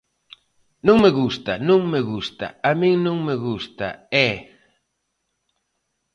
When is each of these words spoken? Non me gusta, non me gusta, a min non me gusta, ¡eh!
Non 0.87 0.97
me 1.03 1.11
gusta, 1.19 1.53
non 1.69 1.81
me 1.91 2.01
gusta, 2.11 2.45
a 2.69 2.71
min 2.79 2.95
non 3.07 3.17
me 3.27 3.35
gusta, 3.45 3.87
¡eh! 4.27 4.37